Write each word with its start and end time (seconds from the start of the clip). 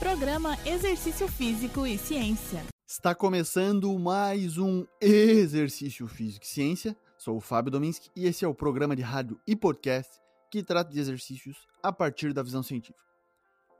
Programa 0.00 0.56
Exercício 0.64 1.28
Físico 1.28 1.86
e 1.86 1.98
Ciência. 1.98 2.64
Está 2.88 3.14
começando 3.14 3.98
mais 3.98 4.56
um 4.56 4.86
Exercício 4.98 6.08
Físico 6.08 6.42
e 6.42 6.48
Ciência. 6.48 6.96
Sou 7.18 7.36
o 7.36 7.40
Fábio 7.40 7.70
Dominski 7.70 8.10
e 8.16 8.24
esse 8.24 8.42
é 8.42 8.48
o 8.48 8.54
programa 8.54 8.96
de 8.96 9.02
rádio 9.02 9.38
e 9.46 9.54
podcast 9.54 10.10
que 10.50 10.62
trata 10.62 10.90
de 10.90 10.98
exercícios 10.98 11.68
a 11.82 11.92
partir 11.92 12.32
da 12.32 12.42
visão 12.42 12.62
científica. 12.62 12.98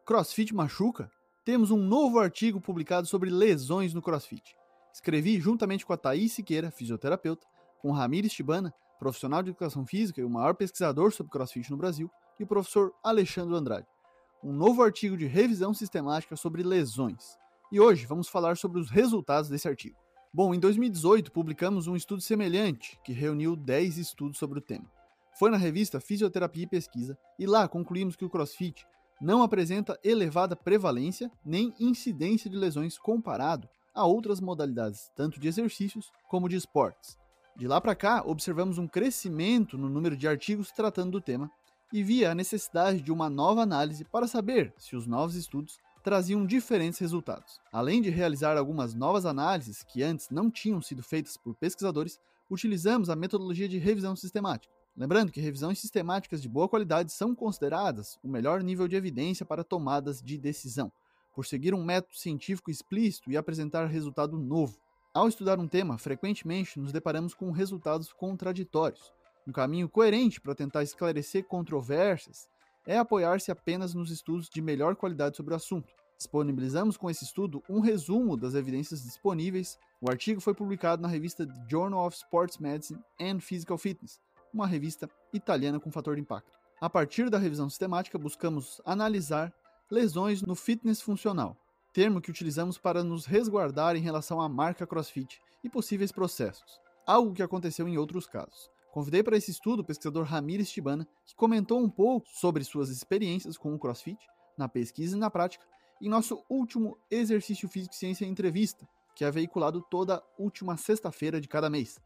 CrossFit 0.04 0.54
machuca? 0.54 1.10
Temos 1.42 1.70
um 1.70 1.78
novo 1.78 2.18
artigo 2.18 2.60
publicado 2.60 3.06
sobre 3.06 3.30
lesões 3.30 3.94
no 3.94 4.02
CrossFit. 4.02 4.54
Escrevi 4.92 5.40
juntamente 5.40 5.86
com 5.86 5.94
a 5.94 5.96
Thaís 5.96 6.32
Siqueira, 6.32 6.70
fisioterapeuta, 6.70 7.46
com 7.80 7.92
Ramires 7.92 8.34
Tibana, 8.34 8.74
profissional 8.98 9.42
de 9.42 9.48
educação 9.48 9.86
física 9.86 10.20
e 10.20 10.24
o 10.24 10.28
maior 10.28 10.54
pesquisador 10.54 11.12
sobre 11.12 11.32
CrossFit 11.32 11.70
no 11.70 11.78
Brasil, 11.78 12.10
e 12.38 12.44
o 12.44 12.46
professor 12.46 12.92
Alexandre 13.02 13.56
Andrade 13.56 13.86
um 14.42 14.52
novo 14.52 14.82
artigo 14.82 15.16
de 15.16 15.26
revisão 15.26 15.74
sistemática 15.74 16.34
sobre 16.34 16.62
lesões. 16.62 17.36
E 17.70 17.78
hoje 17.78 18.06
vamos 18.06 18.28
falar 18.28 18.56
sobre 18.56 18.80
os 18.80 18.90
resultados 18.90 19.50
desse 19.50 19.68
artigo. 19.68 19.96
Bom, 20.32 20.54
em 20.54 20.58
2018 20.58 21.30
publicamos 21.30 21.86
um 21.86 21.94
estudo 21.94 22.22
semelhante 22.22 22.98
que 23.04 23.12
reuniu 23.12 23.54
10 23.54 23.98
estudos 23.98 24.38
sobre 24.38 24.58
o 24.58 24.62
tema. 24.62 24.90
Foi 25.38 25.50
na 25.50 25.56
revista 25.56 26.00
Fisioterapia 26.00 26.64
e 26.64 26.66
Pesquisa 26.66 27.18
e 27.38 27.46
lá 27.46 27.68
concluímos 27.68 28.16
que 28.16 28.24
o 28.24 28.30
CrossFit 28.30 28.86
não 29.20 29.42
apresenta 29.42 29.98
elevada 30.02 30.56
prevalência 30.56 31.30
nem 31.44 31.74
incidência 31.78 32.48
de 32.48 32.56
lesões 32.56 32.98
comparado 32.98 33.68
a 33.94 34.06
outras 34.06 34.40
modalidades, 34.40 35.10
tanto 35.14 35.38
de 35.38 35.48
exercícios 35.48 36.10
como 36.28 36.48
de 36.48 36.56
esportes. 36.56 37.18
De 37.56 37.68
lá 37.68 37.80
para 37.80 37.94
cá, 37.94 38.22
observamos 38.24 38.78
um 38.78 38.88
crescimento 38.88 39.76
no 39.76 39.90
número 39.90 40.16
de 40.16 40.26
artigos 40.26 40.72
tratando 40.72 41.10
do 41.10 41.20
tema 41.20 41.50
e 41.92 42.02
via 42.02 42.30
a 42.30 42.34
necessidade 42.34 43.00
de 43.00 43.10
uma 43.12 43.28
nova 43.28 43.62
análise 43.62 44.04
para 44.04 44.26
saber 44.26 44.72
se 44.78 44.94
os 44.94 45.06
novos 45.06 45.34
estudos 45.34 45.78
traziam 46.02 46.46
diferentes 46.46 46.98
resultados. 46.98 47.60
Além 47.72 48.00
de 48.00 48.10
realizar 48.10 48.56
algumas 48.56 48.94
novas 48.94 49.26
análises 49.26 49.82
que 49.82 50.02
antes 50.02 50.30
não 50.30 50.50
tinham 50.50 50.80
sido 50.80 51.02
feitas 51.02 51.36
por 51.36 51.54
pesquisadores, 51.54 52.18
utilizamos 52.50 53.10
a 53.10 53.16
metodologia 53.16 53.68
de 53.68 53.78
revisão 53.78 54.16
sistemática. 54.16 54.72
Lembrando 54.96 55.30
que 55.30 55.40
revisões 55.40 55.78
sistemáticas 55.78 56.42
de 56.42 56.48
boa 56.48 56.68
qualidade 56.68 57.12
são 57.12 57.34
consideradas 57.34 58.18
o 58.22 58.28
melhor 58.28 58.62
nível 58.62 58.88
de 58.88 58.96
evidência 58.96 59.46
para 59.46 59.64
tomadas 59.64 60.20
de 60.20 60.36
decisão, 60.36 60.90
por 61.34 61.46
seguir 61.46 61.74
um 61.74 61.84
método 61.84 62.16
científico 62.16 62.70
explícito 62.70 63.30
e 63.30 63.36
apresentar 63.36 63.86
resultado 63.86 64.38
novo. 64.38 64.78
Ao 65.12 65.28
estudar 65.28 65.58
um 65.58 65.68
tema, 65.68 65.98
frequentemente 65.98 66.78
nos 66.78 66.92
deparamos 66.92 67.34
com 67.34 67.50
resultados 67.50 68.12
contraditórios, 68.12 69.12
um 69.50 69.52
caminho 69.52 69.88
coerente 69.88 70.40
para 70.40 70.54
tentar 70.54 70.84
esclarecer 70.84 71.44
controvérsias 71.44 72.48
é 72.86 72.96
apoiar-se 72.96 73.50
apenas 73.50 73.92
nos 73.92 74.10
estudos 74.10 74.48
de 74.48 74.62
melhor 74.62 74.94
qualidade 74.94 75.36
sobre 75.36 75.52
o 75.52 75.56
assunto. 75.56 75.92
Disponibilizamos 76.16 76.96
com 76.96 77.10
esse 77.10 77.24
estudo 77.24 77.60
um 77.68 77.80
resumo 77.80 78.36
das 78.36 78.54
evidências 78.54 79.02
disponíveis. 79.02 79.76
O 80.00 80.08
artigo 80.08 80.40
foi 80.40 80.54
publicado 80.54 81.02
na 81.02 81.08
revista 81.08 81.48
Journal 81.68 82.06
of 82.06 82.16
Sports 82.16 82.58
Medicine 82.58 83.00
and 83.20 83.40
Physical 83.40 83.76
Fitness, 83.76 84.20
uma 84.54 84.68
revista 84.68 85.10
italiana 85.32 85.80
com 85.80 85.90
fator 85.90 86.14
de 86.14 86.20
impacto. 86.20 86.56
A 86.80 86.88
partir 86.88 87.28
da 87.28 87.38
revisão 87.38 87.68
sistemática, 87.68 88.18
buscamos 88.18 88.80
analisar 88.84 89.52
lesões 89.90 90.42
no 90.42 90.54
fitness 90.54 91.02
funcional, 91.02 91.56
termo 91.92 92.20
que 92.20 92.30
utilizamos 92.30 92.78
para 92.78 93.02
nos 93.02 93.26
resguardar 93.26 93.96
em 93.96 94.00
relação 94.00 94.40
à 94.40 94.48
marca 94.48 94.86
CrossFit 94.86 95.40
e 95.64 95.68
possíveis 95.68 96.12
processos, 96.12 96.80
algo 97.04 97.34
que 97.34 97.42
aconteceu 97.42 97.88
em 97.88 97.98
outros 97.98 98.26
casos. 98.26 98.70
Convidei 98.90 99.22
para 99.22 99.36
esse 99.36 99.52
estudo 99.52 99.80
o 99.80 99.84
pesquisador 99.84 100.24
Ramires 100.24 100.70
Tibana, 100.70 101.06
que 101.24 101.36
comentou 101.36 101.80
um 101.80 101.88
pouco 101.88 102.26
sobre 102.28 102.64
suas 102.64 102.90
experiências 102.90 103.56
com 103.56 103.72
o 103.72 103.78
CrossFit, 103.78 104.18
na 104.58 104.68
pesquisa 104.68 105.16
e 105.16 105.18
na 105.18 105.30
prática, 105.30 105.64
em 106.02 106.08
nosso 106.08 106.44
último 106.48 106.98
Exercício 107.08 107.68
Físico 107.68 107.94
e 107.94 107.98
Ciência 107.98 108.26
Entrevista, 108.26 108.88
que 109.14 109.24
é 109.24 109.30
veiculado 109.30 109.80
toda 109.80 110.22
última 110.36 110.76
sexta-feira 110.76 111.40
de 111.40 111.46
cada 111.46 111.70
mês. 111.70 112.00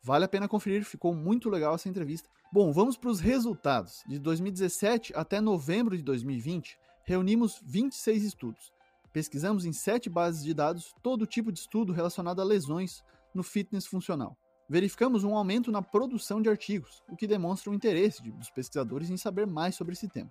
Vale 0.00 0.26
a 0.26 0.28
pena 0.28 0.46
conferir, 0.46 0.84
ficou 0.84 1.12
muito 1.12 1.50
legal 1.50 1.74
essa 1.74 1.88
entrevista. 1.88 2.28
Bom, 2.52 2.72
vamos 2.72 2.96
para 2.96 3.10
os 3.10 3.18
resultados. 3.18 4.04
De 4.06 4.18
2017 4.20 5.12
até 5.16 5.40
novembro 5.40 5.96
de 5.96 6.04
2020, 6.04 6.78
reunimos 7.02 7.60
26 7.64 8.22
estudos. 8.22 8.72
Pesquisamos 9.12 9.64
em 9.64 9.72
sete 9.72 10.08
bases 10.08 10.44
de 10.44 10.54
dados 10.54 10.94
todo 11.02 11.26
tipo 11.26 11.50
de 11.50 11.58
estudo 11.58 11.92
relacionado 11.92 12.40
a 12.40 12.44
lesões 12.44 13.02
no 13.34 13.42
fitness 13.42 13.86
funcional 13.86 14.36
verificamos 14.68 15.24
um 15.24 15.36
aumento 15.36 15.72
na 15.72 15.80
produção 15.80 16.42
de 16.42 16.48
artigos, 16.48 17.02
o 17.08 17.16
que 17.16 17.26
demonstra 17.26 17.70
o 17.70 17.74
interesse 17.74 18.22
dos 18.30 18.50
pesquisadores 18.50 19.08
em 19.08 19.16
saber 19.16 19.46
mais 19.46 19.74
sobre 19.74 19.94
esse 19.94 20.08
tema. 20.08 20.30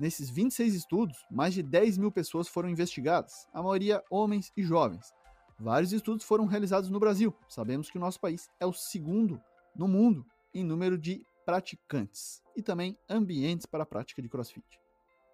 Nesses 0.00 0.30
26 0.30 0.74
estudos, 0.74 1.24
mais 1.30 1.54
de 1.54 1.62
10 1.62 1.98
mil 1.98 2.10
pessoas 2.10 2.48
foram 2.48 2.68
investigadas, 2.68 3.46
a 3.52 3.62
maioria 3.62 4.02
homens 4.10 4.52
e 4.56 4.62
jovens. 4.62 5.12
Vários 5.58 5.92
estudos 5.92 6.24
foram 6.24 6.46
realizados 6.46 6.90
no 6.90 6.98
Brasil. 6.98 7.32
Sabemos 7.48 7.90
que 7.90 7.98
o 7.98 8.00
nosso 8.00 8.18
país 8.18 8.50
é 8.58 8.66
o 8.66 8.72
segundo 8.72 9.40
no 9.76 9.86
mundo 9.86 10.26
em 10.52 10.64
número 10.64 10.98
de 10.98 11.24
praticantes 11.44 12.42
e 12.56 12.62
também 12.62 12.98
ambientes 13.08 13.66
para 13.66 13.84
a 13.84 13.86
prática 13.86 14.20
de 14.20 14.28
crossfit. 14.28 14.83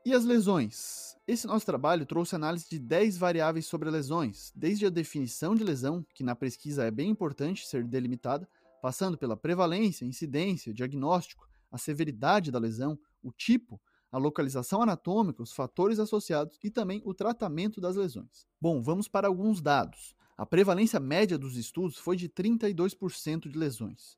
E 0.03 0.15
as 0.15 0.25
lesões? 0.25 1.15
Esse 1.29 1.47
nosso 1.47 1.67
trabalho 1.67 2.07
trouxe 2.07 2.35
análise 2.35 2.67
de 2.71 2.79
10 2.79 3.19
variáveis 3.19 3.67
sobre 3.67 3.91
lesões, 3.91 4.51
desde 4.57 4.87
a 4.87 4.91
definição 4.91 5.55
de 5.55 5.63
lesão, 5.63 6.05
que 6.15 6.25
na 6.25 6.35
pesquisa 6.35 6.85
é 6.85 6.91
bem 6.91 7.11
importante 7.11 7.67
ser 7.67 7.85
delimitada, 7.87 8.49
passando 8.81 9.19
pela 9.19 9.37
prevalência, 9.37 10.07
incidência, 10.07 10.73
diagnóstico, 10.73 11.47
a 11.71 11.77
severidade 11.77 12.51
da 12.51 12.59
lesão, 12.59 12.99
o 13.23 13.31
tipo, 13.31 13.79
a 14.11 14.17
localização 14.17 14.83
anatômica, 14.83 15.43
os 15.43 15.53
fatores 15.53 15.99
associados 15.99 16.59
e 16.65 16.71
também 16.71 17.03
o 17.05 17.13
tratamento 17.13 17.79
das 17.79 17.95
lesões. 17.95 18.47
Bom, 18.59 18.83
vamos 18.83 19.07
para 19.07 19.29
alguns 19.29 19.61
dados. 19.61 20.17
A 20.35 20.47
prevalência 20.47 20.99
média 20.99 21.37
dos 21.37 21.59
estudos 21.59 21.99
foi 21.99 22.17
de 22.17 22.27
32% 22.27 23.51
de 23.51 23.59
lesões, 23.59 24.17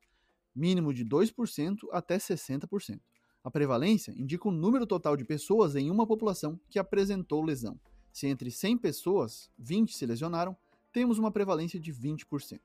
mínimo 0.54 0.94
de 0.94 1.04
2% 1.04 1.88
até 1.90 2.18
60%. 2.18 3.00
A 3.44 3.50
prevalência 3.50 4.14
indica 4.16 4.48
o 4.48 4.52
número 4.52 4.86
total 4.86 5.16
de 5.16 5.24
pessoas 5.24 5.74
em 5.74 5.90
uma 5.90 6.06
população 6.06 6.60
que 6.70 6.78
apresentou 6.78 7.42
lesão. 7.42 7.78
Se 8.12 8.28
entre 8.28 8.50
100 8.50 8.78
pessoas, 8.78 9.50
20 9.58 9.96
se 9.96 10.06
lesionaram, 10.06 10.56
temos 10.92 11.18
uma 11.18 11.32
prevalência 11.32 11.80
de 11.80 11.92
20%. 11.92 12.60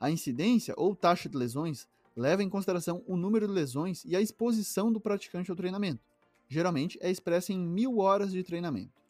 A 0.00 0.10
incidência 0.10 0.74
ou 0.78 0.96
taxa 0.96 1.28
de 1.28 1.36
lesões 1.36 1.86
leva 2.16 2.42
em 2.42 2.48
consideração 2.48 3.02
o 3.06 3.16
número 3.16 3.46
de 3.46 3.52
lesões 3.52 4.04
e 4.04 4.16
a 4.16 4.20
exposição 4.20 4.90
do 4.90 5.00
praticante 5.00 5.50
ao 5.50 5.56
treinamento. 5.56 6.02
Geralmente 6.48 6.98
é 7.02 7.10
expressa 7.10 7.52
em 7.52 7.58
mil 7.58 7.98
horas 7.98 8.32
de 8.32 8.42
treinamento. 8.42 9.02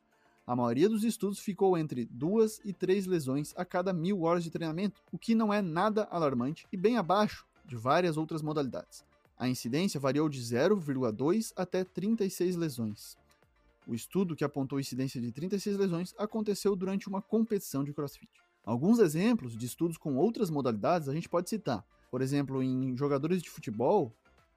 A 0.44 0.56
maioria 0.56 0.88
dos 0.88 1.04
estudos 1.04 1.38
ficou 1.38 1.78
entre 1.78 2.04
duas 2.06 2.60
e 2.64 2.72
três 2.72 3.06
lesões 3.06 3.54
a 3.56 3.64
cada 3.64 3.92
mil 3.92 4.22
horas 4.22 4.42
de 4.42 4.50
treinamento, 4.50 5.00
o 5.12 5.18
que 5.18 5.34
não 5.34 5.52
é 5.52 5.62
nada 5.62 6.08
alarmante 6.10 6.66
e 6.72 6.76
bem 6.76 6.96
abaixo 6.96 7.46
de 7.64 7.76
várias 7.76 8.16
outras 8.16 8.42
modalidades. 8.42 9.04
A 9.36 9.48
incidência 9.48 9.98
variou 9.98 10.28
de 10.28 10.40
0,2 10.40 11.52
até 11.56 11.84
36 11.84 12.56
lesões. 12.56 13.16
O 13.86 13.94
estudo 13.94 14.36
que 14.36 14.44
apontou 14.44 14.78
incidência 14.78 15.20
de 15.20 15.32
36 15.32 15.76
lesões 15.76 16.14
aconteceu 16.16 16.76
durante 16.76 17.08
uma 17.08 17.20
competição 17.20 17.82
de 17.82 17.92
CrossFit. 17.92 18.30
Alguns 18.64 19.00
exemplos 19.00 19.56
de 19.56 19.66
estudos 19.66 19.96
com 19.96 20.16
outras 20.16 20.48
modalidades 20.50 21.08
a 21.08 21.14
gente 21.14 21.28
pode 21.28 21.50
citar. 21.50 21.84
Por 22.10 22.22
exemplo, 22.22 22.62
em 22.62 22.96
jogadores 22.96 23.42
de 23.42 23.50
futebol, 23.50 24.14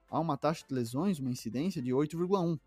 há 0.08 0.20
uma 0.20 0.36
taxa 0.36 0.64
de 0.68 0.72
lesões, 0.72 1.18
uma 1.18 1.30
incidência 1.30 1.82
de 1.82 1.90
8,1. 1.90 2.58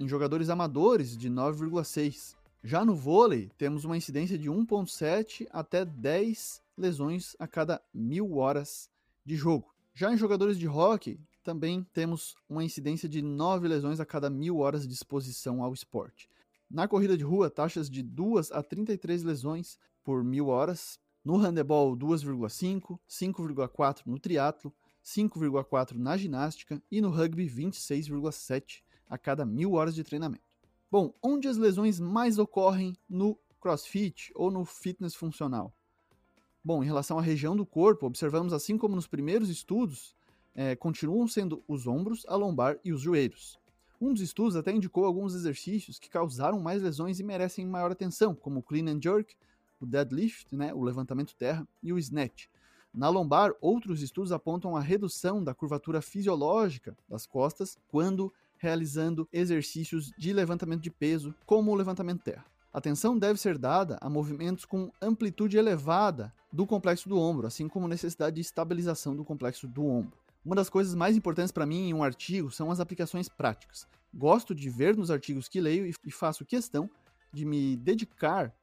Em 0.00 0.08
jogadores 0.08 0.48
amadores, 0.48 1.16
de 1.16 1.28
9,6. 1.28 2.34
Já 2.64 2.84
no 2.84 2.94
vôlei, 2.94 3.50
temos 3.58 3.84
uma 3.84 3.96
incidência 3.96 4.38
de 4.38 4.50
1,7 4.50 5.46
até 5.50 5.84
10 5.84 6.62
lesões 6.76 7.36
a 7.38 7.46
cada 7.46 7.82
mil 7.92 8.38
horas 8.38 8.88
de 9.24 9.36
jogo. 9.36 9.74
Já 9.94 10.12
em 10.12 10.16
jogadores 10.16 10.58
de 10.58 10.66
hockey, 10.66 11.18
também 11.46 11.86
temos 11.92 12.34
uma 12.48 12.64
incidência 12.64 13.08
de 13.08 13.22
9 13.22 13.68
lesões 13.68 14.00
a 14.00 14.04
cada 14.04 14.28
mil 14.28 14.58
horas 14.58 14.84
de 14.84 14.92
exposição 14.92 15.62
ao 15.62 15.72
esporte. 15.72 16.28
Na 16.68 16.88
corrida 16.88 17.16
de 17.16 17.22
rua, 17.22 17.48
taxas 17.48 17.88
de 17.88 18.02
2 18.02 18.50
a 18.50 18.64
33 18.64 19.22
lesões 19.22 19.78
por 20.02 20.24
mil 20.24 20.48
horas. 20.48 20.98
No 21.24 21.36
handebol, 21.36 21.96
2,5, 21.96 22.98
5,4 23.08 24.02
no 24.06 24.18
triatlo, 24.18 24.74
5,4 25.04 25.92
na 25.92 26.16
ginástica 26.16 26.82
e 26.90 27.00
no 27.00 27.10
rugby, 27.10 27.48
26,7 27.48 28.82
a 29.08 29.16
cada 29.16 29.46
mil 29.46 29.74
horas 29.74 29.94
de 29.94 30.02
treinamento. 30.02 30.42
Bom, 30.90 31.14
onde 31.22 31.46
as 31.46 31.56
lesões 31.56 32.00
mais 32.00 32.40
ocorrem 32.40 32.96
no 33.08 33.38
crossfit 33.60 34.32
ou 34.34 34.50
no 34.50 34.64
fitness 34.64 35.14
funcional? 35.14 35.72
Bom, 36.64 36.82
em 36.82 36.86
relação 36.86 37.20
à 37.20 37.22
região 37.22 37.56
do 37.56 37.64
corpo, 37.64 38.04
observamos, 38.04 38.52
assim 38.52 38.76
como 38.76 38.96
nos 38.96 39.06
primeiros 39.06 39.48
estudos, 39.48 40.15
é, 40.56 40.74
continuam 40.74 41.28
sendo 41.28 41.62
os 41.68 41.86
ombros, 41.86 42.24
a 42.26 42.34
lombar 42.34 42.78
e 42.82 42.92
os 42.92 43.02
joelhos. 43.02 43.58
Um 44.00 44.12
dos 44.12 44.22
estudos 44.22 44.56
até 44.56 44.72
indicou 44.72 45.04
alguns 45.04 45.34
exercícios 45.34 45.98
que 45.98 46.08
causaram 46.08 46.58
mais 46.58 46.82
lesões 46.82 47.20
e 47.20 47.22
merecem 47.22 47.66
maior 47.66 47.92
atenção, 47.92 48.34
como 48.34 48.60
o 48.60 48.62
clean 48.62 48.90
and 48.90 49.00
jerk, 49.02 49.36
o 49.78 49.86
deadlift, 49.86 50.46
né, 50.54 50.72
o 50.72 50.82
levantamento 50.82 51.36
terra, 51.36 51.68
e 51.82 51.92
o 51.92 51.98
snatch. 51.98 52.46
Na 52.92 53.10
lombar, 53.10 53.52
outros 53.60 54.00
estudos 54.00 54.32
apontam 54.32 54.74
a 54.74 54.80
redução 54.80 55.44
da 55.44 55.54
curvatura 55.54 56.00
fisiológica 56.00 56.96
das 57.06 57.26
costas 57.26 57.78
quando 57.88 58.32
realizando 58.56 59.28
exercícios 59.30 60.10
de 60.16 60.32
levantamento 60.32 60.80
de 60.80 60.90
peso, 60.90 61.34
como 61.44 61.70
o 61.70 61.74
levantamento 61.74 62.22
terra. 62.22 62.46
Atenção 62.72 63.18
deve 63.18 63.38
ser 63.38 63.58
dada 63.58 63.98
a 64.00 64.08
movimentos 64.08 64.64
com 64.64 64.90
amplitude 65.00 65.58
elevada 65.58 66.32
do 66.50 66.66
complexo 66.66 67.08
do 67.08 67.18
ombro, 67.18 67.46
assim 67.46 67.68
como 67.68 67.86
necessidade 67.86 68.36
de 68.36 68.42
estabilização 68.42 69.14
do 69.14 69.24
complexo 69.24 69.68
do 69.68 69.84
ombro. 69.84 70.25
Uma 70.46 70.54
das 70.54 70.70
coisas 70.70 70.94
mais 70.94 71.16
importantes 71.16 71.50
para 71.50 71.66
mim 71.66 71.88
em 71.88 71.92
um 71.92 72.04
artigo 72.04 72.52
são 72.52 72.70
as 72.70 72.78
aplicações 72.78 73.28
práticas. 73.28 73.84
Gosto 74.14 74.54
de 74.54 74.70
ver 74.70 74.96
nos 74.96 75.10
artigos 75.10 75.48
que 75.48 75.60
leio 75.60 75.92
e 76.04 76.10
faço 76.12 76.44
questão 76.44 76.88
de 77.32 77.44
me 77.44 77.76
dedicar 77.76 78.54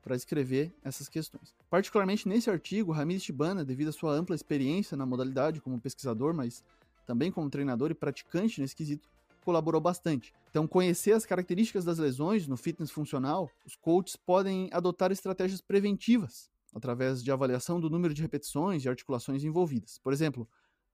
para 0.00 0.14
escrever 0.14 0.72
essas 0.84 1.08
questões. 1.08 1.52
Particularmente 1.68 2.28
nesse 2.28 2.48
artigo, 2.48 2.92
Ramires 2.92 3.24
Tibana, 3.24 3.64
devido 3.64 3.88
à 3.88 3.92
sua 3.92 4.12
ampla 4.12 4.36
experiência 4.36 4.96
na 4.96 5.04
modalidade 5.04 5.60
como 5.60 5.80
pesquisador, 5.80 6.32
mas 6.32 6.62
também 7.04 7.32
como 7.32 7.50
treinador 7.50 7.90
e 7.90 7.94
praticante 7.94 8.60
nesse 8.60 8.76
quesito, 8.76 9.08
colaborou 9.44 9.80
bastante. 9.80 10.32
Então, 10.50 10.68
conhecer 10.68 11.14
as 11.14 11.26
características 11.26 11.84
das 11.84 11.98
lesões 11.98 12.46
no 12.46 12.56
fitness 12.56 12.92
funcional, 12.92 13.50
os 13.66 13.74
coaches 13.74 14.14
podem 14.14 14.68
adotar 14.70 15.10
estratégias 15.10 15.60
preventivas 15.60 16.48
através 16.72 17.24
de 17.24 17.32
avaliação 17.32 17.80
do 17.80 17.90
número 17.90 18.14
de 18.14 18.22
repetições 18.22 18.84
e 18.84 18.88
articulações 18.88 19.42
envolvidas. 19.42 19.98
Por 19.98 20.12
exemplo, 20.12 20.48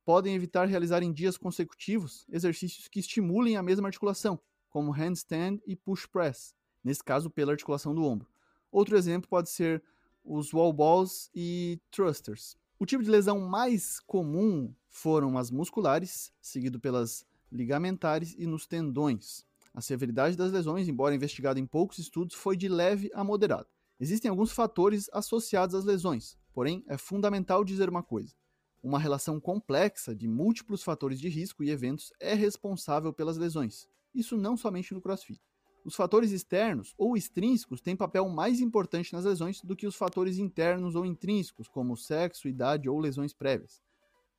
podem 0.04 0.34
evitar 0.34 0.66
realizar 0.66 1.02
em 1.02 1.12
dias 1.12 1.36
consecutivos 1.36 2.26
exercícios 2.30 2.88
que 2.88 3.00
estimulem 3.00 3.56
a 3.56 3.62
mesma 3.62 3.88
articulação, 3.88 4.40
como 4.68 4.92
handstand 4.92 5.60
e 5.66 5.76
push 5.76 6.06
press, 6.06 6.54
nesse 6.82 7.02
caso 7.02 7.30
pela 7.30 7.52
articulação 7.52 7.94
do 7.94 8.04
ombro. 8.04 8.28
Outro 8.70 8.96
exemplo 8.96 9.28
pode 9.28 9.50
ser 9.50 9.82
os 10.24 10.52
wall 10.52 10.72
balls 10.72 11.30
e 11.34 11.80
thrusters. 11.90 12.56
O 12.78 12.86
tipo 12.86 13.02
de 13.02 13.10
lesão 13.10 13.40
mais 13.40 14.00
comum 14.00 14.74
foram 14.88 15.36
as 15.36 15.50
musculares, 15.50 16.32
seguido 16.40 16.80
pelas 16.80 17.26
ligamentares 17.50 18.34
e 18.38 18.46
nos 18.46 18.66
tendões. 18.66 19.44
A 19.74 19.80
severidade 19.80 20.36
das 20.36 20.50
lesões, 20.50 20.88
embora 20.88 21.14
investigada 21.14 21.60
em 21.60 21.66
poucos 21.66 21.98
estudos, 21.98 22.34
foi 22.34 22.56
de 22.56 22.68
leve 22.68 23.10
a 23.14 23.22
moderada. 23.22 23.68
Existem 23.98 24.30
alguns 24.30 24.50
fatores 24.50 25.10
associados 25.12 25.74
às 25.74 25.84
lesões, 25.84 26.38
porém 26.52 26.82
é 26.88 26.96
fundamental 26.96 27.62
dizer 27.64 27.88
uma 27.88 28.02
coisa: 28.02 28.34
uma 28.82 28.98
relação 28.98 29.38
complexa 29.38 30.14
de 30.14 30.26
múltiplos 30.26 30.82
fatores 30.82 31.20
de 31.20 31.28
risco 31.28 31.62
e 31.62 31.70
eventos 31.70 32.12
é 32.18 32.34
responsável 32.34 33.12
pelas 33.12 33.36
lesões. 33.36 33.88
Isso 34.14 34.36
não 34.36 34.56
somente 34.56 34.94
no 34.94 35.00
CrossFit. 35.00 35.40
Os 35.84 35.94
fatores 35.94 36.30
externos 36.30 36.94
ou 36.98 37.16
extrínsecos 37.16 37.80
têm 37.80 37.96
papel 37.96 38.28
mais 38.28 38.60
importante 38.60 39.12
nas 39.12 39.24
lesões 39.24 39.62
do 39.62 39.74
que 39.74 39.86
os 39.86 39.96
fatores 39.96 40.38
internos 40.38 40.94
ou 40.94 41.06
intrínsecos, 41.06 41.68
como 41.68 41.96
sexo, 41.96 42.48
idade 42.48 42.88
ou 42.88 42.98
lesões 42.98 43.32
prévias. 43.32 43.82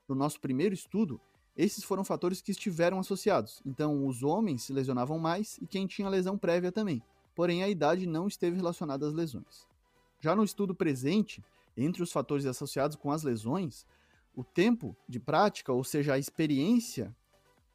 No 0.07 0.13
nosso 0.13 0.39
primeiro 0.39 0.73
estudo, 0.73 1.19
esses 1.55 1.83
foram 1.83 2.03
fatores 2.03 2.41
que 2.41 2.51
estiveram 2.51 2.99
associados, 2.99 3.61
então 3.65 4.05
os 4.05 4.23
homens 4.23 4.63
se 4.63 4.73
lesionavam 4.73 5.17
mais 5.17 5.57
e 5.61 5.67
quem 5.67 5.87
tinha 5.87 6.09
lesão 6.09 6.37
prévia 6.37 6.71
também, 6.71 7.01
porém 7.35 7.63
a 7.63 7.69
idade 7.69 8.05
não 8.05 8.27
esteve 8.27 8.55
relacionada 8.55 9.07
às 9.07 9.13
lesões. 9.13 9.67
Já 10.19 10.35
no 10.35 10.43
estudo 10.43 10.75
presente, 10.75 11.43
entre 11.75 12.03
os 12.03 12.11
fatores 12.11 12.45
associados 12.45 12.95
com 12.95 13.11
as 13.11 13.23
lesões, 13.23 13.85
o 14.35 14.43
tempo 14.43 14.95
de 15.07 15.19
prática, 15.19 15.73
ou 15.73 15.83
seja, 15.83 16.13
a 16.13 16.19
experiência 16.19 17.15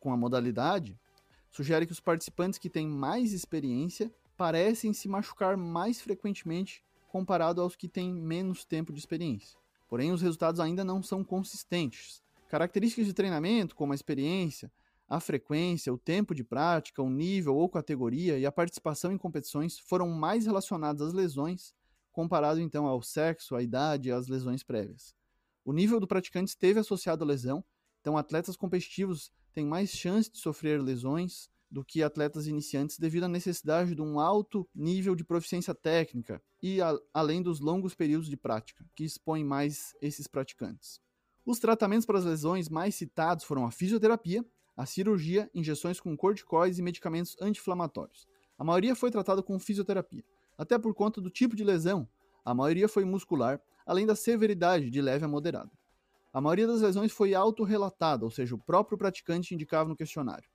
com 0.00 0.12
a 0.12 0.16
modalidade, 0.16 0.98
sugere 1.50 1.86
que 1.86 1.92
os 1.92 2.00
participantes 2.00 2.58
que 2.58 2.70
têm 2.70 2.86
mais 2.86 3.32
experiência 3.32 4.12
parecem 4.36 4.92
se 4.92 5.08
machucar 5.08 5.56
mais 5.56 6.00
frequentemente 6.00 6.84
comparado 7.08 7.60
aos 7.60 7.74
que 7.74 7.88
têm 7.88 8.12
menos 8.12 8.64
tempo 8.64 8.92
de 8.92 8.98
experiência. 8.98 9.58
Porém, 9.88 10.12
os 10.12 10.20
resultados 10.20 10.60
ainda 10.60 10.84
não 10.84 11.02
são 11.02 11.24
consistentes. 11.24 12.22
Características 12.48 13.06
de 13.06 13.14
treinamento, 13.14 13.74
como 13.74 13.92
a 13.92 13.94
experiência, 13.94 14.70
a 15.08 15.20
frequência, 15.20 15.92
o 15.92 15.98
tempo 15.98 16.34
de 16.34 16.44
prática, 16.44 17.02
o 17.02 17.08
nível 17.08 17.56
ou 17.56 17.68
categoria 17.68 18.38
e 18.38 18.44
a 18.44 18.52
participação 18.52 19.12
em 19.12 19.18
competições 19.18 19.78
foram 19.78 20.08
mais 20.08 20.46
relacionados 20.46 21.00
às 21.00 21.12
lesões, 21.12 21.74
comparado 22.12 22.60
então 22.60 22.86
ao 22.86 23.00
sexo, 23.00 23.54
à 23.54 23.62
idade 23.62 24.08
e 24.08 24.12
às 24.12 24.26
lesões 24.26 24.62
prévias. 24.62 25.14
O 25.66 25.72
nível 25.72 25.98
do 25.98 26.06
praticante 26.06 26.50
esteve 26.50 26.78
associado 26.78 27.24
à 27.24 27.26
lesão, 27.26 27.64
então 28.00 28.16
atletas 28.16 28.56
competitivos 28.56 29.32
têm 29.52 29.66
mais 29.66 29.90
chance 29.90 30.30
de 30.30 30.38
sofrer 30.38 30.80
lesões 30.80 31.50
do 31.68 31.84
que 31.84 32.04
atletas 32.04 32.46
iniciantes 32.46 33.00
devido 33.00 33.24
à 33.24 33.28
necessidade 33.28 33.92
de 33.92 34.00
um 34.00 34.20
alto 34.20 34.64
nível 34.72 35.16
de 35.16 35.24
proficiência 35.24 35.74
técnica 35.74 36.40
e 36.62 36.80
a, 36.80 36.96
além 37.12 37.42
dos 37.42 37.58
longos 37.58 37.96
períodos 37.96 38.28
de 38.28 38.36
prática, 38.36 38.86
que 38.94 39.02
expõem 39.02 39.42
mais 39.42 39.92
esses 40.00 40.28
praticantes. 40.28 41.00
Os 41.44 41.58
tratamentos 41.58 42.06
para 42.06 42.20
as 42.20 42.24
lesões 42.24 42.68
mais 42.68 42.94
citados 42.94 43.44
foram 43.44 43.66
a 43.66 43.72
fisioterapia, 43.72 44.46
a 44.76 44.86
cirurgia, 44.86 45.50
injeções 45.52 45.98
com 45.98 46.16
corticoides 46.16 46.78
e 46.78 46.82
medicamentos 46.82 47.34
anti-inflamatórios. 47.40 48.24
A 48.56 48.62
maioria 48.62 48.94
foi 48.94 49.10
tratada 49.10 49.42
com 49.42 49.58
fisioterapia, 49.58 50.22
até 50.56 50.78
por 50.78 50.94
conta 50.94 51.20
do 51.20 51.28
tipo 51.28 51.56
de 51.56 51.64
lesão. 51.64 52.08
A 52.44 52.54
maioria 52.54 52.88
foi 52.88 53.04
muscular, 53.04 53.60
além 53.86 54.04
da 54.04 54.16
severidade 54.16 54.90
de 54.90 55.00
leve 55.00 55.24
a 55.24 55.28
moderada. 55.28 55.70
A 56.32 56.40
maioria 56.40 56.66
das 56.66 56.82
lesões 56.82 57.12
foi 57.12 57.34
autorrelatada, 57.34 58.24
ou 58.24 58.30
seja, 58.30 58.54
o 58.54 58.58
próprio 58.58 58.98
praticante 58.98 59.54
indicava 59.54 59.88
no 59.88 59.96
questionário. 59.96 60.48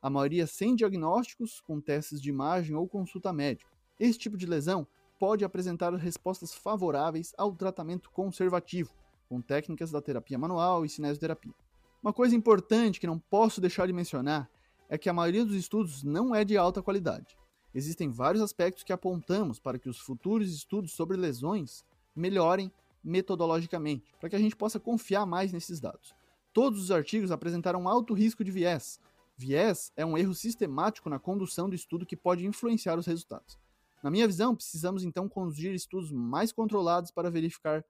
A 0.00 0.10
maioria 0.10 0.46
sem 0.46 0.76
diagnósticos, 0.76 1.60
com 1.62 1.80
testes 1.80 2.20
de 2.20 2.28
imagem 2.28 2.76
ou 2.76 2.86
consulta 2.86 3.32
médica. 3.32 3.70
Esse 3.98 4.18
tipo 4.18 4.36
de 4.36 4.46
lesão 4.46 4.86
pode 5.18 5.44
apresentar 5.44 5.94
respostas 5.94 6.52
favoráveis 6.52 7.32
ao 7.38 7.54
tratamento 7.54 8.10
conservativo, 8.10 8.92
com 9.28 9.40
técnicas 9.40 9.90
da 9.90 10.02
terapia 10.02 10.38
manual 10.38 10.84
e 10.84 10.88
cinesioterapia. 10.88 11.54
Uma 12.02 12.12
coisa 12.12 12.36
importante 12.36 13.00
que 13.00 13.06
não 13.06 13.18
posso 13.18 13.60
deixar 13.60 13.86
de 13.86 13.92
mencionar 13.92 14.50
é 14.88 14.98
que 14.98 15.08
a 15.08 15.12
maioria 15.12 15.44
dos 15.44 15.56
estudos 15.56 16.02
não 16.02 16.34
é 16.34 16.44
de 16.44 16.56
alta 16.58 16.82
qualidade. 16.82 17.36
Existem 17.74 18.10
vários 18.10 18.42
aspectos 18.42 18.84
que 18.84 18.92
apontamos 18.92 19.58
para 19.58 19.78
que 19.78 19.88
os 19.88 19.98
futuros 19.98 20.54
estudos 20.54 20.92
sobre 20.92 21.16
lesões 21.16 21.82
melhorem 22.14 22.72
metodologicamente, 23.02 24.14
para 24.18 24.30
que 24.30 24.36
a 24.36 24.38
gente 24.38 24.56
possa 24.56 24.80
confiar 24.80 25.26
mais 25.26 25.52
nesses 25.52 25.80
dados. 25.80 26.14
Todos 26.52 26.80
os 26.82 26.90
artigos 26.90 27.30
apresentaram 27.30 27.88
alto 27.88 28.14
risco 28.14 28.44
de 28.44 28.50
viés. 28.50 29.00
Viés 29.36 29.92
é 29.96 30.06
um 30.06 30.16
erro 30.16 30.34
sistemático 30.34 31.10
na 31.10 31.18
condução 31.18 31.68
do 31.68 31.74
estudo 31.74 32.06
que 32.06 32.16
pode 32.16 32.46
influenciar 32.46 32.98
os 32.98 33.06
resultados. 33.06 33.58
Na 34.02 34.10
minha 34.10 34.26
visão, 34.26 34.54
precisamos 34.54 35.02
então 35.02 35.28
conduzir 35.28 35.74
estudos 35.74 36.12
mais 36.12 36.52
controlados 36.52 37.10
para 37.10 37.30
verificar 37.30 37.84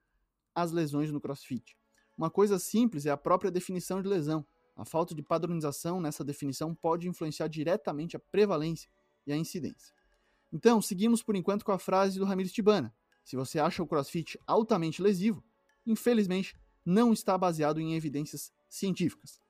as 0.55 0.73
lesões 0.73 1.11
no 1.11 1.21
CrossFit. 1.21 1.77
Uma 2.17 2.31
coisa 2.31 2.59
simples 2.59 3.05
é 3.05 3.11
a 3.11 3.17
própria 3.17 3.51
definição 3.51 4.01
de 4.01 4.09
lesão. 4.09 4.47
A 4.77 4.85
falta 4.85 5.15
de 5.15 5.23
padronização 5.23 6.01
nessa 6.01 6.25
definição 6.25 6.75
pode 6.75 7.09
influenciar 7.09 7.49
diretamente 7.49 8.17
a 8.17 8.21
prevalência 8.21 8.89
e 9.27 9.33
a 9.33 9.37
incidência. 9.37 9.95
Então, 10.53 10.81
seguimos 10.81 11.23
por 11.23 11.35
enquanto 11.35 11.65
com 11.65 11.73
a 11.73 11.79
frase 11.79 12.19
do 12.19 12.25
Ramires 12.25 12.53
Tibana: 12.53 12.95
se 13.25 13.37
você 13.37 13.59
acha 13.59 13.83
o 13.83 13.87
crossfit 13.87 14.39
altamente 14.47 15.03
lesivo, 15.03 15.43
infelizmente 15.87 16.55
não 16.85 17.13
está 17.13 17.37
baseado 17.39 17.81
em 17.81 17.95
evidências 17.95 18.53
científicas. 18.69 19.41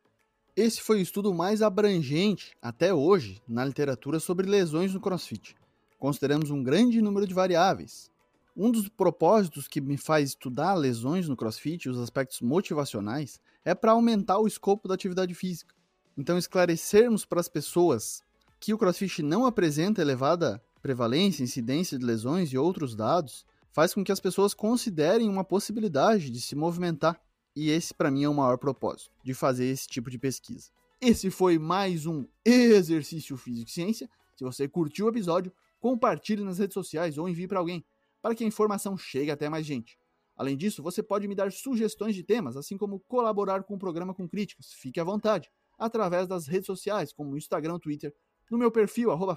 Esse 0.56 0.80
foi 0.80 0.98
o 0.98 1.02
estudo 1.02 1.34
mais 1.34 1.62
abrangente 1.62 2.56
até 2.62 2.94
hoje 2.94 3.42
na 3.48 3.64
literatura 3.64 4.20
sobre 4.20 4.48
lesões 4.48 4.94
no 4.94 5.00
crossfit. 5.00 5.56
Consideramos 5.98 6.50
um 6.50 6.62
grande 6.62 7.02
número 7.02 7.26
de 7.26 7.34
variáveis. 7.34 8.08
Um 8.56 8.70
dos 8.70 8.88
propósitos 8.88 9.66
que 9.66 9.80
me 9.80 9.96
faz 9.96 10.28
estudar 10.28 10.74
lesões 10.74 11.28
no 11.28 11.36
crossfit 11.36 11.86
e 11.86 11.90
os 11.90 11.98
aspectos 11.98 12.40
motivacionais 12.40 13.40
é 13.64 13.74
para 13.74 13.92
aumentar 13.92 14.38
o 14.38 14.46
escopo 14.46 14.86
da 14.86 14.94
atividade 14.94 15.34
física. 15.34 15.74
Então, 16.16 16.38
esclarecermos 16.38 17.24
para 17.24 17.40
as 17.40 17.48
pessoas 17.48 18.22
que 18.60 18.72
o 18.72 18.78
crossfit 18.78 19.22
não 19.24 19.44
apresenta 19.44 20.00
elevada 20.00 20.62
prevalência, 20.80 21.42
incidência 21.42 21.98
de 21.98 22.04
lesões 22.04 22.52
e 22.52 22.58
outros 22.58 22.94
dados 22.94 23.44
faz 23.74 23.92
com 23.92 24.04
que 24.04 24.12
as 24.12 24.20
pessoas 24.20 24.54
considerem 24.54 25.28
uma 25.28 25.42
possibilidade 25.42 26.30
de 26.30 26.40
se 26.40 26.54
movimentar. 26.54 27.20
E 27.56 27.70
esse, 27.70 27.92
para 27.92 28.08
mim, 28.08 28.22
é 28.22 28.28
o 28.28 28.34
maior 28.34 28.56
propósito 28.56 29.10
de 29.22 29.34
fazer 29.34 29.66
esse 29.66 29.88
tipo 29.88 30.08
de 30.08 30.16
pesquisa. 30.16 30.70
Esse 31.00 31.28
foi 31.28 31.58
mais 31.58 32.06
um 32.06 32.24
Exercício 32.44 33.36
Físico 33.36 33.68
e 33.68 33.72
Ciência. 33.72 34.08
Se 34.36 34.44
você 34.44 34.68
curtiu 34.68 35.06
o 35.06 35.08
episódio, 35.08 35.52
compartilhe 35.80 36.44
nas 36.44 36.58
redes 36.58 36.74
sociais 36.74 37.18
ou 37.18 37.28
envie 37.28 37.48
para 37.48 37.58
alguém, 37.58 37.84
para 38.22 38.32
que 38.32 38.44
a 38.44 38.46
informação 38.46 38.96
chegue 38.96 39.32
até 39.32 39.48
mais 39.48 39.66
gente. 39.66 39.98
Além 40.36 40.56
disso, 40.56 40.80
você 40.80 41.02
pode 41.02 41.26
me 41.26 41.34
dar 41.34 41.50
sugestões 41.50 42.14
de 42.14 42.22
temas, 42.22 42.56
assim 42.56 42.78
como 42.78 43.00
colaborar 43.00 43.64
com 43.64 43.74
o 43.74 43.78
programa 43.78 44.14
com 44.14 44.28
críticas. 44.28 44.72
Fique 44.72 45.00
à 45.00 45.04
vontade, 45.04 45.50
através 45.76 46.28
das 46.28 46.46
redes 46.46 46.66
sociais, 46.66 47.12
como 47.12 47.36
Instagram, 47.36 47.80
Twitter, 47.80 48.14
no 48.48 48.56
meu 48.56 48.70
perfil, 48.70 49.10
arroba. 49.10 49.36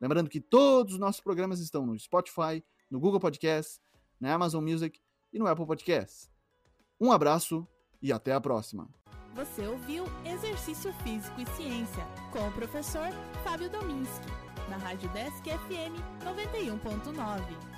Lembrando 0.00 0.30
que 0.30 0.40
todos 0.40 0.94
os 0.94 0.98
nossos 0.98 1.20
programas 1.20 1.60
estão 1.60 1.84
no 1.84 1.98
Spotify, 1.98 2.64
no 2.90 2.98
Google 2.98 3.20
Podcast, 3.20 3.80
na 4.20 4.34
Amazon 4.34 4.64
Music 4.64 5.00
e 5.32 5.38
no 5.38 5.46
Apple 5.46 5.66
Podcast. 5.66 6.28
Um 7.00 7.12
abraço 7.12 7.66
e 8.02 8.12
até 8.12 8.32
a 8.32 8.40
próxima. 8.40 8.88
Você 9.34 9.66
ouviu 9.66 10.04
Exercício 10.24 10.92
Físico 11.04 11.40
e 11.40 11.46
Ciência 11.56 12.04
com 12.32 12.46
o 12.48 12.52
professor 12.52 13.08
Fábio 13.44 13.70
Dominski, 13.70 14.26
na 14.68 14.76
Rádio 14.76 15.08
Desk 15.10 15.44
FM 15.44 15.94
91.9. 16.24 17.69